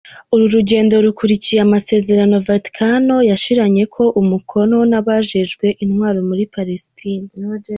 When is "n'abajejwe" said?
4.89-5.65